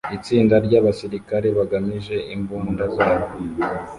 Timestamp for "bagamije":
1.57-2.15